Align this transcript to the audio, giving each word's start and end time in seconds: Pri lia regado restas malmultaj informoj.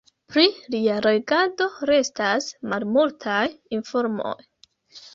Pri 0.35 0.45
lia 0.75 0.95
regado 1.07 1.69
restas 1.91 2.49
malmultaj 2.75 3.39
informoj. 3.81 4.39